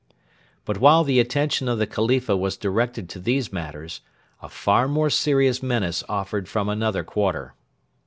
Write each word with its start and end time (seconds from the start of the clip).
But 0.65 0.79
while 0.79 1.03
the 1.03 1.19
attention 1.19 1.69
of 1.69 1.77
the 1.77 1.85
Khalifa 1.85 2.35
was 2.35 2.57
directed 2.57 3.07
to 3.09 3.19
these 3.19 3.53
matters, 3.53 4.01
a 4.41 4.49
far 4.49 4.87
more 4.87 5.11
serious 5.11 5.61
menace 5.61 6.03
offered 6.09 6.49
from 6.49 6.69
another 6.69 7.03
quarter. 7.03 7.53